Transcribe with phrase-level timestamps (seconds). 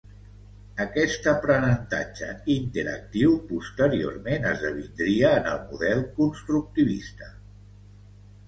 [0.85, 7.33] Aquest aprenentatge interactiu posteriorment esdevindria en el model constructivista.